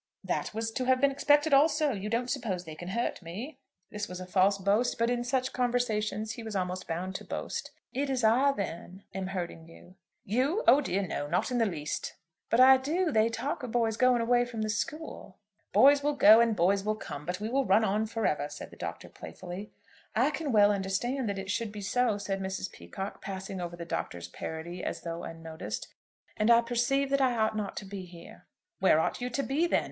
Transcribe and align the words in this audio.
"That 0.23 0.51
was 0.51 0.71
to 0.71 0.85
have 0.85 0.99
been 0.99 1.11
expected 1.11 1.53
also. 1.53 1.91
You 1.91 2.09
don't 2.09 2.27
suppose 2.31 2.63
they 2.65 2.73
can 2.73 2.87
hurt 2.87 3.21
me?" 3.21 3.59
This 3.91 4.07
was 4.07 4.19
a 4.19 4.25
false 4.25 4.57
boast, 4.57 4.97
but 4.97 5.11
in 5.11 5.23
such 5.23 5.53
conversations 5.53 6.31
he 6.31 6.41
was 6.41 6.55
almost 6.55 6.87
bound 6.87 7.13
to 7.17 7.23
boast. 7.23 7.69
"It 7.93 8.09
is 8.09 8.23
I, 8.23 8.51
then, 8.51 9.03
am 9.13 9.27
hurting 9.27 9.67
you?" 9.67 9.93
"You; 10.25 10.63
oh 10.67 10.81
dear, 10.81 11.05
no; 11.05 11.27
not 11.27 11.51
in 11.51 11.59
the 11.59 11.67
least." 11.67 12.15
"But 12.49 12.59
I 12.59 12.77
do. 12.77 13.11
They 13.11 13.29
talk 13.29 13.61
of 13.61 13.71
boys 13.71 13.95
going 13.95 14.23
away 14.23 14.43
from 14.43 14.63
the 14.63 14.71
school." 14.71 15.37
"Boys 15.71 16.01
will 16.01 16.15
go 16.15 16.39
and 16.39 16.55
boys 16.55 16.83
will 16.83 16.95
come, 16.95 17.23
but 17.23 17.39
we 17.39 17.49
run 17.49 17.83
on 17.83 18.07
for 18.07 18.25
ever," 18.25 18.49
said 18.49 18.71
the 18.71 18.77
Doctor, 18.81 19.07
playfully. 19.07 19.71
"I 20.15 20.31
can 20.31 20.51
well 20.51 20.71
understand 20.71 21.29
that 21.29 21.37
it 21.37 21.51
should 21.51 21.71
be 21.71 21.81
so," 21.81 22.17
said 22.17 22.41
Mrs. 22.41 22.71
Peacocke, 22.71 23.21
passing 23.21 23.61
over 23.61 23.75
the 23.75 23.85
Doctor's 23.85 24.29
parody 24.29 24.83
as 24.83 25.01
though 25.01 25.23
unnoticed; 25.23 25.93
"and 26.37 26.49
I 26.49 26.61
perceive 26.61 27.11
that 27.11 27.21
I 27.21 27.35
ought 27.37 27.55
not 27.55 27.77
to 27.77 27.85
be 27.85 28.05
here." 28.05 28.47
"Where 28.79 28.99
ought 28.99 29.21
you 29.21 29.29
to 29.29 29.43
be, 29.43 29.67
then?" 29.67 29.79